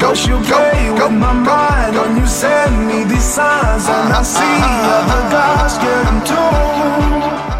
Cause 0.00 0.26
you 0.26 0.40
play 0.40 0.90
with 0.90 1.12
my 1.12 1.32
mind 1.32 1.96
when 1.96 2.16
you 2.16 2.26
send 2.26 2.86
me 2.86 3.04
these 3.04 3.22
signs, 3.22 3.86
and 3.86 4.12
I 4.12 4.22
see 4.22 4.60
other 4.98 5.30
guys 5.30 5.78
get 5.78 6.04
them 6.04 6.20
too. 6.24 7.59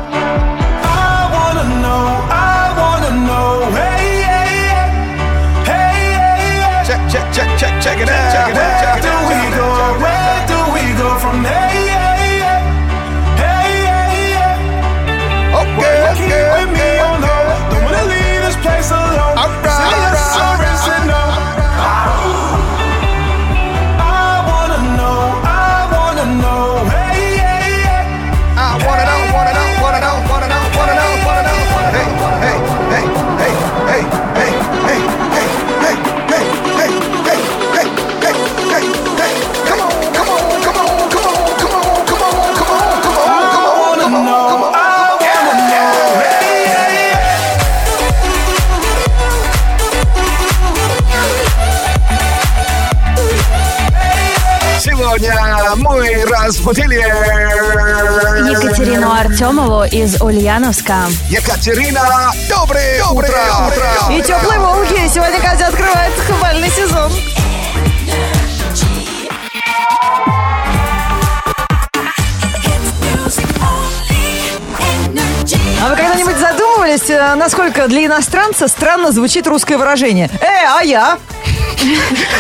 Разбудили 56.50 56.96
Екатерину 58.50 59.12
Артемову 59.12 59.84
из 59.84 60.20
Ульяновска. 60.20 61.04
Екатерина, 61.28 62.32
доброе, 62.48 63.04
утро! 63.04 63.28
И 64.10 64.20
теплые 64.20 64.58
Волги. 64.58 65.08
Сегодня, 65.14 65.38
Катя, 65.40 65.68
открывается 65.68 66.24
купальный 66.26 66.68
сезон. 66.70 67.12
А 75.80 75.88
вы 75.88 75.96
когда-нибудь 75.96 76.36
задумывались, 76.36 77.08
э, 77.10 77.34
насколько 77.36 77.86
для 77.86 78.06
иностранца 78.06 78.66
странно 78.66 79.12
звучит 79.12 79.46
русское 79.46 79.78
выражение? 79.78 80.28
Э, 80.40 80.66
а 80.76 80.82
я? 80.82 81.16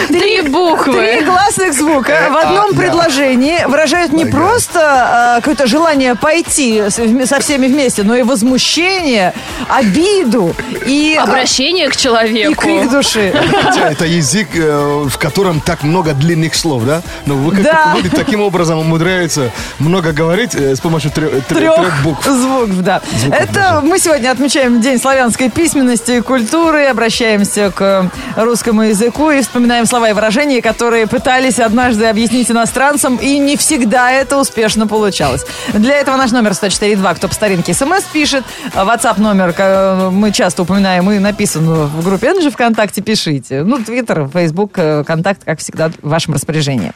Три 0.08 0.42
буквы. 0.42 0.92
Три 0.92 1.24
гласных 1.24 1.72
звука 1.72 2.28
в 2.30 2.36
одном 2.36 2.70
а, 2.70 2.76
предложении 2.76 3.64
выражают 3.66 4.12
не 4.12 4.26
просто 4.26 5.36
э, 5.36 5.40
какое-то 5.40 5.66
желание 5.66 6.14
пойти 6.14 6.82
со 6.90 7.40
всеми 7.40 7.66
вместе, 7.66 8.02
но 8.02 8.14
и 8.14 8.22
возмущение, 8.22 9.32
обиду 9.68 10.54
и, 10.86 11.16
э, 11.18 11.22
Обращение 11.22 11.88
к 11.88 11.94
и 11.94 11.98
человеку. 11.98 12.62
крик 12.62 12.90
души. 12.90 13.32
Хотя 13.62 13.90
Это 13.90 14.04
язык, 14.04 14.48
э, 14.54 15.04
в 15.08 15.16
котором 15.18 15.60
так 15.60 15.82
много 15.82 16.12
длинных 16.12 16.54
слов, 16.54 16.84
да? 16.84 17.02
Но 17.26 17.34
вы 17.34 17.56
как 17.62 18.10
таким 18.14 18.40
образом 18.40 18.78
умудряются 18.78 19.50
много 19.78 20.12
говорить 20.12 20.54
э, 20.54 20.74
с 20.76 20.80
помощью 20.80 21.10
трех, 21.10 22.02
букв. 22.04 22.24
звуков, 22.24 22.82
да. 22.82 23.00
Это 23.30 23.80
мы 23.82 23.98
сегодня 23.98 24.30
отмечаем 24.30 24.80
День 24.80 24.98
славянской 24.98 25.50
письменности 25.50 26.12
и 26.12 26.20
культуры, 26.20 26.86
обращаемся 26.86 27.70
к 27.70 28.10
русскому 28.36 28.82
языку 28.82 29.29
и 29.38 29.42
вспоминаем 29.42 29.86
слова 29.86 30.10
и 30.10 30.12
выражения, 30.12 30.62
которые 30.62 31.06
пытались 31.06 31.58
однажды 31.58 32.06
объяснить 32.06 32.50
иностранцам, 32.50 33.16
и 33.16 33.38
не 33.38 33.56
всегда 33.56 34.10
это 34.10 34.38
успешно 34.38 34.86
получалось. 34.86 35.44
Для 35.72 35.96
этого 35.96 36.16
наш 36.16 36.30
номер 36.32 36.52
104.2, 36.52 37.14
кто 37.16 37.28
по 37.28 37.34
старинке 37.34 37.74
смс 37.74 38.04
пишет, 38.12 38.44
WhatsApp 38.74 39.20
номер 39.20 40.10
мы 40.10 40.32
часто 40.32 40.62
упоминаем 40.62 41.10
и 41.10 41.18
написан 41.18 41.64
в 41.64 42.04
группе 42.04 42.28
Energy 42.28 42.50
ВКонтакте, 42.50 43.00
пишите. 43.00 43.62
Ну, 43.62 43.78
Твиттер, 43.82 44.28
Фейсбук, 44.28 44.72
э, 44.76 45.04
Контакт, 45.04 45.44
как 45.44 45.58
всегда, 45.58 45.90
в 46.02 46.08
вашем 46.08 46.34
распоряжении. 46.34 46.92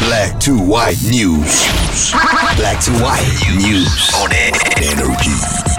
Black 0.00 0.38
to 0.38 0.56
white 0.56 0.98
news. 1.10 1.68
Black 2.56 2.80
to 2.80 2.92
white 3.00 3.26
news 3.56 4.14
on 4.14 4.30
energy. 4.76 5.77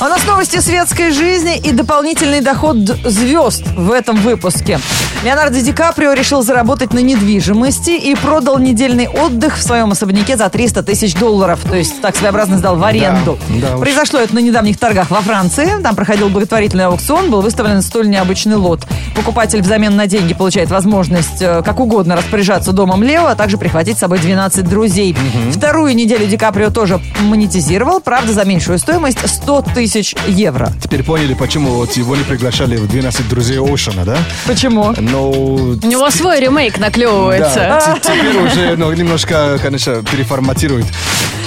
У 0.00 0.04
нас 0.04 0.24
новости 0.26 0.58
светской 0.58 1.10
жизни 1.10 1.58
и 1.58 1.72
дополнительный 1.72 2.40
доход 2.40 2.76
звезд 3.04 3.62
в 3.76 3.92
этом 3.92 4.16
выпуске. 4.16 4.80
Леонардо 5.24 5.60
Ди 5.60 5.72
Каприо 5.72 6.14
решил 6.14 6.42
заработать 6.42 6.92
на 6.92 6.98
недвижимости 6.98 7.90
и 7.90 8.16
продал 8.16 8.58
недельный 8.58 9.06
отдых 9.06 9.56
в 9.56 9.62
своем 9.62 9.92
особняке 9.92 10.36
за 10.36 10.48
300 10.48 10.82
тысяч 10.82 11.14
долларов. 11.14 11.60
То 11.62 11.76
есть 11.76 12.00
так 12.00 12.16
своеобразно 12.16 12.58
сдал 12.58 12.74
в 12.76 12.82
аренду. 12.82 13.38
да 13.60 13.76
уж. 13.76 13.80
Произошло 13.82 14.18
это 14.18 14.34
на 14.34 14.40
недавних 14.40 14.78
торгах 14.78 15.10
во 15.10 15.20
Франции. 15.20 15.80
Там 15.80 15.94
проходил 15.94 16.28
благотворительный 16.28 16.86
аукцион, 16.86 17.30
был 17.30 17.40
выставлен 17.40 17.82
столь 17.82 18.08
необычный 18.08 18.56
лот. 18.56 18.80
Покупатель 19.14 19.62
взамен 19.62 19.94
на 19.94 20.08
деньги 20.08 20.34
получает 20.34 20.70
возможность 20.70 21.40
э, 21.40 21.62
как 21.64 21.78
угодно 21.78 22.16
распоряжаться 22.16 22.72
домом 22.72 23.04
Лео, 23.04 23.26
а 23.26 23.36
также 23.36 23.58
прихватить 23.58 23.98
с 23.98 24.00
собой 24.00 24.18
12 24.18 24.68
друзей. 24.68 25.16
Вторую 25.52 25.94
неделю 25.94 26.26
Ди 26.26 26.36
Каприо 26.36 26.70
тоже 26.70 27.00
монетизировал, 27.20 28.00
правда, 28.00 28.32
за 28.32 28.44
меньшую 28.44 28.80
стоимость 28.80 29.18
100 29.24 29.62
тысяч 29.72 30.16
евро. 30.26 30.72
Теперь 30.82 31.04
поняли, 31.04 31.34
почему 31.34 31.74
вот 31.74 31.92
его 31.92 32.16
не 32.16 32.24
приглашали 32.24 32.76
в 32.76 32.88
12 32.88 33.28
друзей 33.28 33.60
Оушена, 33.60 34.04
да? 34.04 34.16
Почему? 34.48 34.92
Но... 35.12 35.30
У 35.30 35.86
него 35.86 36.10
свой 36.10 36.40
ремейк 36.40 36.78
наклевывается. 36.78 37.54
Да, 37.54 37.98
теперь 38.00 38.36
уже 38.36 38.76
ну, 38.76 38.92
немножко, 38.92 39.58
конечно, 39.62 40.02
переформатирует. 40.02 40.86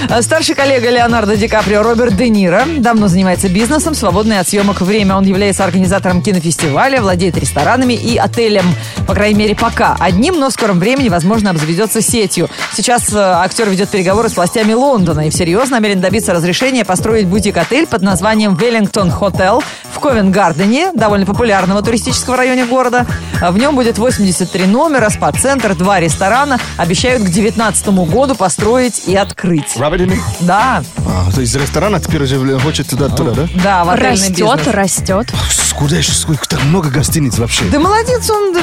А 0.09 0.21
Старший 0.21 0.55
коллега 0.55 0.89
Леонардо 0.89 1.35
Ди 1.35 1.47
Каприо 1.47 1.81
Роберт 1.81 2.15
Де 2.15 2.29
Ниро 2.29 2.63
давно 2.77 3.07
занимается 3.07 3.49
бизнесом, 3.49 3.95
свободное 3.95 4.41
от 4.41 4.47
съемок 4.47 4.81
время. 4.81 5.15
Он 5.15 5.25
является 5.25 5.63
организатором 5.63 6.21
кинофестиваля, 6.21 7.01
владеет 7.01 7.37
ресторанами 7.37 7.93
и 7.93 8.17
отелем. 8.17 8.65
По 9.07 9.13
крайней 9.15 9.39
мере, 9.39 9.55
пока. 9.55 9.95
Одним, 9.99 10.39
но 10.39 10.49
в 10.49 10.53
скором 10.53 10.79
времени, 10.79 11.09
возможно, 11.09 11.49
обзаведется 11.49 12.01
сетью. 12.01 12.49
Сейчас 12.73 13.11
э, 13.13 13.17
актер 13.17 13.69
ведет 13.69 13.89
переговоры 13.89 14.29
с 14.29 14.35
властями 14.35 14.73
Лондона 14.73 15.27
и 15.27 15.29
всерьез 15.29 15.69
намерен 15.69 16.01
добиться 16.01 16.33
разрешения 16.33 16.85
построить 16.85 17.25
бутик-отель 17.25 17.87
под 17.87 18.01
названием 18.01 18.55
Веллингтон 18.55 19.09
Хотел 19.09 19.63
в 19.91 19.99
Ковен-Гардене, 19.99 20.91
довольно 20.93 21.25
популярного 21.25 21.81
туристического 21.81 22.37
районе 22.37 22.65
города. 22.65 23.07
В 23.55 23.57
нем 23.57 23.73
будет 23.73 23.97
83 23.97 24.65
номера, 24.65 25.09
спа-центр, 25.09 25.75
два 25.75 26.01
ресторана. 26.01 26.59
Обещают 26.75 27.21
к 27.21 27.27
2019 27.27 27.87
году 28.09 28.35
построить 28.35 29.03
и 29.07 29.15
открыть. 29.15 29.75
Правильно? 29.77 30.13
Да, 30.41 30.83
А, 31.07 31.31
то 31.33 31.39
есть 31.39 31.55
из 31.55 31.61
ресторана 31.61 32.01
теперь 32.01 32.23
уже 32.23 32.59
хочет 32.59 32.89
туда-туда, 32.89 33.31
да? 33.31 33.47
да, 33.63 33.85
в 33.85 33.91
отельный 33.91 34.09
Растет, 34.11 34.57
бизнес. 34.57 34.67
растет. 34.67 35.33
Куда 35.77 35.97
еще 35.97 36.11
сколько? 36.11 36.47
Так 36.47 36.63
много 36.63 36.89
гостиниц 36.89 37.37
вообще. 37.37 37.65
Да 37.65 37.79
молодец, 37.79 38.29
он 38.29 38.53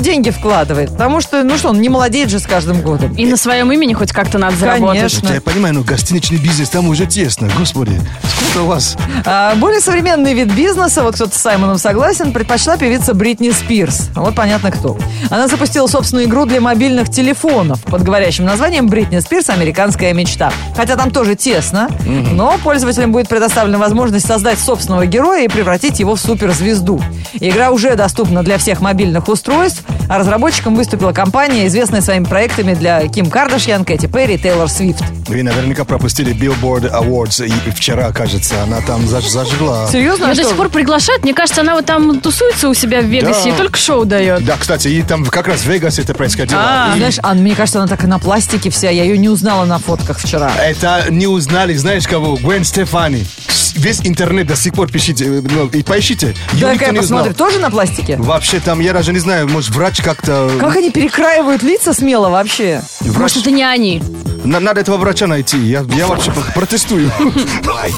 деньги 0.00 0.30
вкладывает. 0.30 0.90
Потому 0.90 1.20
что, 1.20 1.42
ну 1.44 1.56
что, 1.58 1.70
он 1.70 1.80
не 1.80 1.88
молодеет 1.88 2.28
же 2.30 2.38
с 2.40 2.46
каждым 2.46 2.82
годом. 2.82 3.14
И 3.14 3.24
на 3.26 3.36
своем 3.36 3.70
имени 3.72 3.94
хоть 3.94 4.12
как-то 4.12 4.38
надо 4.38 4.56
заработать. 4.56 4.98
Конечно. 4.98 5.28
Да, 5.28 5.34
я 5.34 5.40
понимаю, 5.40 5.74
но 5.74 5.82
гостиничный 5.82 6.38
бизнес 6.38 6.68
там 6.70 6.88
уже 6.88 7.06
тесно. 7.06 7.48
Господи, 7.58 8.00
сколько 8.24 8.64
у 8.64 8.66
вас? 8.66 8.96
А, 9.24 9.54
более 9.56 9.80
современный 9.80 10.34
вид 10.34 10.52
бизнеса, 10.52 11.02
вот 11.02 11.14
кто-то 11.14 11.36
с 11.36 11.40
Саймоном 11.40 11.78
согласен, 11.78 12.32
предпочла 12.32 12.76
певица 12.76 13.14
Бритни 13.14 13.50
Спирс. 13.50 14.08
Вот 14.16 14.34
понятно 14.36 14.70
кто. 14.70 14.96
Она 15.30 15.48
запустила 15.48 15.86
собственную 15.88 16.26
игру 16.28 16.44
для 16.44 16.60
мобильных 16.60 17.10
телефонов 17.10 17.82
под 17.82 18.02
говорящим 18.04 18.44
названием 18.44 18.86
«Бритни 18.88 19.18
Спирс. 19.18 19.50
Американская 19.50 20.12
мечта». 20.12 20.52
Хотя 20.76 20.94
там 20.96 21.10
тоже 21.10 21.34
тесно, 21.34 21.88
но 22.04 22.56
пользователям 22.62 23.10
будет 23.10 23.28
предоставлена 23.28 23.78
возможность 23.78 24.26
создать 24.26 24.60
собственного 24.60 25.06
героя 25.06 25.44
и 25.44 25.48
превратить 25.48 25.98
его 25.98 26.14
в 26.14 26.20
суперзвезду. 26.20 27.02
Игра 27.40 27.70
уже 27.70 27.96
доступна 27.96 28.42
для 28.44 28.58
всех 28.58 28.80
мобильных 28.80 29.28
устройств. 29.28 29.82
А 30.08 30.18
разработчиком 30.18 30.76
выступила 30.76 31.10
компания, 31.12 31.66
известная 31.66 32.00
своими 32.00 32.22
проектами 32.24 32.74
для 32.74 33.00
Ким 33.08 33.28
Кардашьян, 33.28 33.84
Кэти 33.84 34.06
Перри, 34.06 34.38
Тейлор 34.38 34.68
Свифт. 34.68 35.02
Вы 35.26 35.42
наверняка 35.42 35.84
пропустили 35.84 36.32
Billboard 36.32 36.92
Awards 36.92 37.44
и 37.44 37.70
вчера, 37.72 38.12
кажется, 38.12 38.62
она 38.62 38.80
там 38.82 39.00
заж- 39.00 39.28
зажгла. 39.28 39.88
Серьезно? 39.90 40.26
Ее 40.26 40.30
А 40.32 40.34
до 40.36 40.44
сих 40.44 40.56
пор 40.56 40.68
приглашают. 40.68 41.24
Мне 41.24 41.34
кажется, 41.34 41.62
она 41.62 41.74
вот 41.74 41.86
там 41.86 42.20
тусуется 42.20 42.68
у 42.68 42.74
себя 42.74 43.00
в 43.00 43.06
Вегасе 43.06 43.48
Да. 43.48 43.50
и 43.50 43.52
только 43.56 43.76
шоу 43.78 44.04
дает. 44.04 44.15
Да, 44.40 44.56
кстати, 44.56 44.88
и 44.88 45.02
там 45.02 45.24
как 45.24 45.48
раз 45.48 45.60
в 45.60 45.66
Вегасе 45.66 46.02
это 46.02 46.14
происходило. 46.14 46.60
А, 46.62 46.92
И 46.94 46.98
знаешь, 46.98 47.18
Ан, 47.22 47.38
мне 47.38 47.54
кажется, 47.54 47.78
она 47.78 47.88
так 47.88 48.04
и 48.04 48.06
на 48.06 48.18
пластике 48.18 48.70
вся. 48.70 48.90
Я 48.90 49.04
ее 49.04 49.18
не 49.18 49.28
узнала 49.28 49.64
на 49.64 49.78
фотках 49.78 50.18
вчера. 50.18 50.50
Это 50.56 51.06
не 51.10 51.26
узнали, 51.26 51.74
знаешь 51.74 52.06
кого? 52.06 52.36
Гвен 52.36 52.64
Стефани. 52.64 53.26
Весь 53.74 54.00
интернет 54.06 54.46
до 54.46 54.56
сих 54.56 54.72
пор 54.72 54.90
пишите, 54.90 55.26
э, 55.26 55.42
ну, 55.42 55.66
и 55.68 55.82
поищите. 55.82 56.34
Да, 56.54 56.72
я 56.72 56.92
посмотрю. 56.94 57.34
Тоже 57.34 57.58
на 57.58 57.70
пластике? 57.70 58.16
Вообще 58.16 58.58
там, 58.58 58.80
я 58.80 58.94
даже 58.94 59.12
не 59.12 59.18
знаю, 59.18 59.48
может 59.48 59.70
врач 59.74 60.00
как-то... 60.00 60.50
Как 60.58 60.76
они 60.76 60.90
перекраивают 60.90 61.62
лица 61.62 61.92
смело 61.92 62.30
вообще? 62.30 62.82
Может, 63.02 63.38
это 63.42 63.50
не 63.50 63.62
они. 63.64 64.02
На- 64.44 64.60
надо 64.60 64.80
этого 64.80 64.96
врача 64.96 65.26
найти. 65.26 65.58
Я, 65.58 65.84
я 65.94 66.06
вообще 66.06 66.30
про- 66.32 66.52
протестую. 66.54 67.10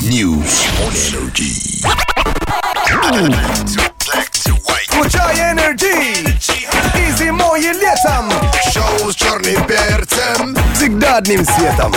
News 0.03 0.67
Energy. 0.91 1.87
Включай 5.09 5.55
Energy 5.55 6.29
И 6.99 7.13
зимой, 7.13 7.63
и 7.63 7.73
летом 7.73 8.31
Шоу 8.71 9.11
с 9.11 9.15
черным 9.15 9.65
перцем. 9.65 10.55
Всегда 10.75 11.17
одним 11.17 11.47
светом 11.47 11.95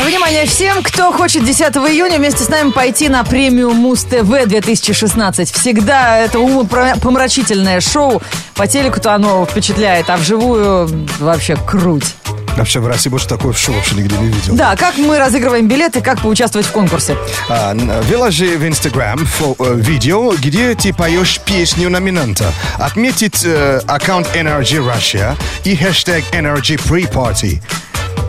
Внимание 0.00 0.46
всем, 0.46 0.82
кто 0.82 1.12
хочет 1.12 1.44
10 1.44 1.76
июня 1.76 2.16
вместе 2.16 2.44
с 2.44 2.48
нами 2.48 2.70
пойти 2.70 3.10
на 3.10 3.24
премию 3.24 3.72
Муз-ТВ 3.72 4.46
2016. 4.46 5.52
Всегда 5.52 6.18
это 6.18 6.38
умопомрачительное 6.38 7.80
шоу. 7.80 8.22
По 8.54 8.66
телеку-то 8.66 9.14
оно 9.14 9.44
впечатляет, 9.44 10.08
а 10.08 10.16
вживую 10.16 10.88
вообще 11.18 11.56
круть. 11.56 12.14
Вообще 12.56 12.80
в 12.80 12.86
России 12.86 13.10
больше 13.10 13.28
такое 13.28 13.52
шоу 13.52 13.74
вообще 13.74 13.96
нигде 13.96 14.16
не 14.16 14.28
видел. 14.28 14.54
Да, 14.54 14.76
как 14.76 14.96
мы 14.96 15.18
разыгрываем 15.18 15.66
билеты, 15.66 16.00
как 16.00 16.20
поучаствовать 16.20 16.66
в 16.66 16.72
конкурсе. 16.72 17.16
А, 17.48 17.74
выложи 18.02 18.56
в 18.56 18.66
Инстаграм 18.66 19.20
э, 19.20 19.74
видео, 19.76 20.32
где 20.32 20.74
ты 20.74 20.92
поешь 20.92 21.40
песню 21.40 21.90
номинанта. 21.90 22.52
Отметить 22.78 23.44
э, 23.44 23.80
аккаунт 23.86 24.28
Energy 24.34 24.78
Russia 24.78 25.36
и 25.64 25.76
хэштег 25.76 26.24
Energy 26.32 26.76
Pre-Party. 26.76 27.60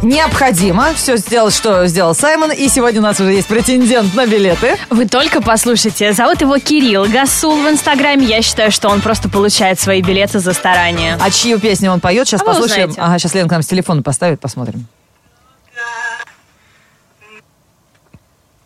Необходимо 0.06 0.94
все 0.94 1.18
сделать, 1.18 1.52
что 1.52 1.88
сделал 1.88 2.14
Саймон. 2.14 2.52
И 2.52 2.70
сегодня 2.70 3.00
у 3.00 3.04
нас 3.04 3.20
уже 3.20 3.32
есть 3.34 3.48
претендент 3.48 4.14
на 4.14 4.28
билеты. 4.28 4.78
Вы 4.92 5.08
только 5.08 5.42
послушайте. 5.42 6.14
Зовут 6.14 6.42
его 6.42 6.60
Кирилл 6.60 7.06
Гасул 7.06 7.56
в 7.64 7.68
Инстаграме. 7.68 8.24
Я 8.28 8.44
считаю, 8.44 8.72
что 8.72 8.90
он 8.90 9.02
просто 9.02 9.30
получает 9.30 9.80
свои 9.80 10.04
билеты 10.04 10.38
за 10.38 10.54
старание. 10.54 11.18
А 11.20 11.32
чью 11.32 11.60
песню 11.60 11.92
он 11.92 12.02
поет, 12.02 12.28
сейчас 12.28 12.42
А 12.42 12.46
послушаем. 12.46 12.90
узнаете. 12.92 13.02
Ага, 13.02 13.18
сейчас 13.18 13.34
Лена 13.34 13.50
к 13.50 13.52
нам 13.52 13.64
с 13.64 13.66
телефона 13.68 14.04
поставит, 14.04 14.40
посмотрим. 14.40 14.86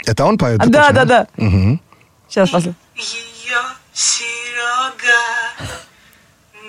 Это 0.05 0.25
он 0.25 0.37
поет? 0.37 0.59
Да, 0.67 0.91
да, 0.91 1.05
да. 1.05 1.27
Мгм. 1.37 1.79
Сейчас 2.27 2.49
послушаем. 2.49 2.75
Ее 2.95 3.57
Серега 3.93 5.21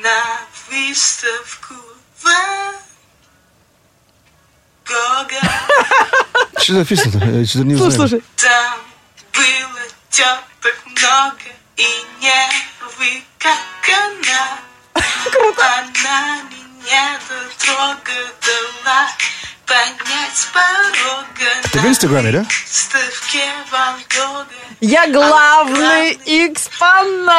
на 0.01 0.41
выставку. 0.71 1.75
Что? 6.59 6.79
Я 6.79 7.47
что-то 7.47 7.65
не 7.65 7.75
знаю. 7.75 8.23
Там 8.37 8.79
было 9.33 9.83
теток 10.11 10.77
много 10.87 11.49
и 11.77 11.87
нервы, 12.21 13.23
как 13.39 13.59
она. 13.89 14.59
Круто. 15.33 15.67
Она 15.79 16.43
меня 16.51 17.19
до 17.29 17.65
трога 17.65 18.19
дала 18.45 19.09
понять 19.71 20.35
с 20.35 20.47
порога. 20.47 21.49
Ты 21.73 21.79
в 21.79 21.87
Инстаграме, 21.87 22.33
да? 22.33 22.45
Я 24.81 25.07
главный 25.09 26.19
экспонат! 26.25 27.31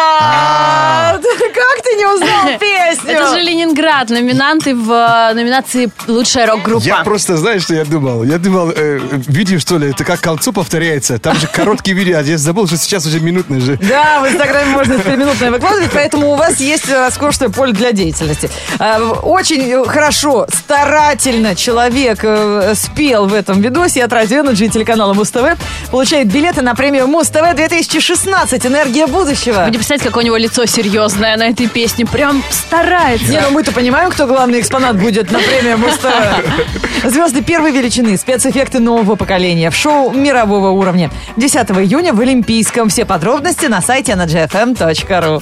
Как 1.21 1.83
ты 1.83 1.95
не 1.95 2.05
узнал 2.05 2.59
песню? 2.59 3.11
Это 3.11 3.33
же 3.33 3.41
Ленинград, 3.41 4.09
номинанты 4.09 4.73
в 4.75 4.91
э, 4.91 5.33
номинации 5.33 5.91
«Лучшая 6.07 6.47
рок-группа». 6.47 6.83
Я 6.83 7.03
просто, 7.03 7.35
знаешь, 7.37 7.63
что 7.63 7.73
я 7.73 7.83
думал? 7.83 8.23
Я 8.23 8.37
думал, 8.37 8.71
э, 8.73 8.99
видео, 9.27 9.59
что 9.59 9.77
ли, 9.77 9.89
это 9.89 10.05
как 10.05 10.21
к 10.21 10.23
концу 10.23 10.53
повторяется. 10.53 11.17
Там 11.19 11.35
же 11.37 11.47
короткие 11.47 11.97
видео, 11.97 12.19
а 12.19 12.21
я 12.21 12.37
забыл, 12.37 12.67
что 12.67 12.77
сейчас 12.77 13.05
уже 13.05 13.19
минутные 13.19 13.59
же. 13.59 13.77
Да, 13.77 14.21
в 14.21 14.27
Инстаграме 14.29 14.71
можно 14.75 14.97
теперь 14.97 15.17
минутное 15.17 15.51
выкладывать, 15.51 15.91
поэтому 15.91 16.31
у 16.31 16.35
вас 16.35 16.59
есть 16.61 16.87
роскошное 16.89 17.49
поле 17.49 17.73
для 17.73 17.91
деятельности. 17.91 18.49
А, 18.79 18.99
Очень 19.01 19.83
хорошо, 19.85 20.47
старательно 20.53 21.55
человек 21.55 22.20
э, 22.23 22.73
спел 22.75 23.27
в 23.27 23.33
этом 23.33 23.61
видосе 23.61 24.03
от 24.03 24.13
Радио 24.13 24.43
Energy 24.43 24.65
и 24.65 24.69
телеканала 24.69 25.13
Муз-ТВ. 25.13 25.57
Получает 25.91 26.27
билеты 26.27 26.61
на 26.61 26.75
премию 26.75 27.07
Муз-ТВ 27.07 27.55
2016 27.55 28.65
«Энергия 28.65 29.07
будущего». 29.07 29.63
Вы 29.65 29.71
не 29.71 29.77
представляете, 29.77 30.07
какое 30.07 30.23
у 30.23 30.27
него 30.27 30.37
лицо 30.37 30.65
серьезное 30.65 31.37
на 31.37 31.47
этой 31.49 31.67
песне. 31.67 32.05
Прям 32.05 32.43
старается. 32.49 33.31
Не, 33.31 33.41
ну 33.41 33.51
мы-то 33.51 33.71
понимаем, 33.71 34.09
кто 34.11 34.27
главный 34.27 34.59
экспонат 34.59 34.97
будет 34.97 35.31
на 35.31 35.39
премии 35.39 35.75
Муз-ТВ. 35.75 37.09
Звезды 37.09 37.41
первой 37.41 37.71
величины, 37.71 38.17
спецэффекты 38.17 38.79
нового 38.79 39.15
поколения 39.15 39.69
в 39.69 39.75
шоу 39.75 40.11
мирового 40.11 40.69
уровня. 40.69 41.09
10 41.37 41.69
июня 41.71 42.13
в 42.13 42.19
Олимпийском. 42.19 42.89
Все 42.89 43.05
подробности 43.05 43.65
на 43.65 43.81
сайте 43.81 44.13
energyfm.ru. 44.13 45.41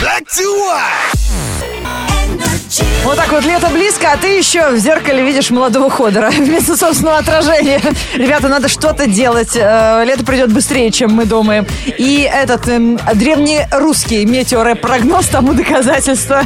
Black 0.00 0.24
to 0.28 0.44
white 0.68 1.15
Вот 3.06 3.14
так 3.14 3.30
вот 3.30 3.44
лето 3.44 3.68
близко, 3.68 4.10
а 4.10 4.16
ты 4.16 4.36
еще 4.36 4.70
в 4.70 4.78
зеркале 4.78 5.24
видишь 5.24 5.50
молодого 5.50 5.88
ходора 5.88 6.28
вместо 6.36 6.76
собственного 6.76 7.18
отражения. 7.18 7.80
Ребята, 8.14 8.48
надо 8.48 8.68
что-то 8.68 9.06
делать. 9.06 9.54
Э, 9.54 10.02
Лето 10.04 10.24
придет 10.24 10.52
быстрее, 10.52 10.90
чем 10.90 11.12
мы 11.12 11.24
думаем. 11.24 11.68
И 11.86 12.28
этот 12.28 12.66
эм, 12.66 12.98
древнерусский 13.14 14.24
метеоропрогноз 14.24 15.28
тому 15.28 15.54
доказательство. 15.54 16.42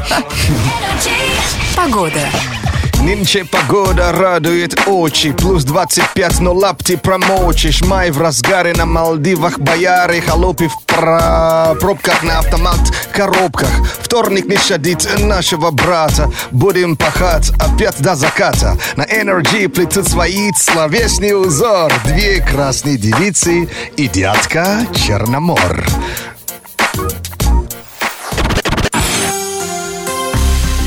Погода. 1.75 2.21
Нынче 3.03 3.45
погода 3.45 4.13
радует 4.13 4.79
очи. 4.87 5.33
Плюс 5.33 5.65
25, 5.65 6.41
но 6.41 6.53
лапти 6.53 6.97
промочишь. 6.97 7.83
Май 7.83 8.11
в 8.11 8.21
разгаре 8.21 8.73
на 8.75 8.85
Малдивах 8.87 9.59
Бояры, 9.59 10.21
холопы 10.21 10.69
в 10.69 10.83
пра- 10.87 11.75
пробках 11.81 12.23
На 12.23 12.39
автомат 12.41 12.79
коробках. 13.13 13.71
Вторник 14.03 14.47
не 14.47 14.57
щадит 14.59 15.09
нашего 15.19 15.71
брата. 15.71 16.31
Будем 16.51 16.97
пахать 16.97 17.51
опять 17.59 18.01
до 18.03 18.15
заката. 18.15 18.77
На 18.97 19.05
Energy 19.05 19.69
плетут 19.69 20.07
свои 20.07 20.53
словесный 20.57 21.33
узор. 21.33 21.93
Две 22.05 22.41
красные 22.41 22.97
девицы 22.99 23.69
и 23.97 24.09
дядька 24.09 24.87
Черномор 24.95 25.85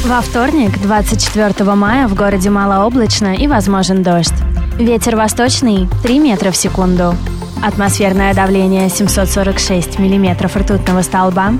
Во 0.05 0.19
вторник, 0.19 0.81
24 0.81 1.75
мая, 1.75 2.09
в 2.09 2.13
городе 2.13 2.49
малооблачно 2.49 3.35
и 3.35 3.47
возможен 3.47 4.03
дождь. 4.03 4.33
Ветер 4.77 5.15
восточный 5.15 5.87
3 6.03 6.19
метра 6.19 6.51
в 6.51 6.57
секунду. 6.57 7.15
Атмосферное 7.63 8.33
давление 8.33 8.89
746 8.89 9.99
миллиметров 9.99 10.57
ртутного 10.57 11.03
столба. 11.03 11.53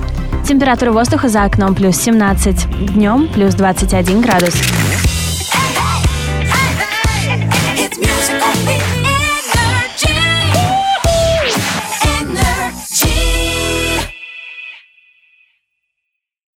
Температура 0.46 0.92
воздуха 0.92 1.30
за 1.30 1.44
окном 1.44 1.74
плюс 1.74 1.96
17. 1.96 2.92
Днем 2.92 3.28
плюс 3.32 3.54
21 3.54 4.20
градус. 4.20 4.54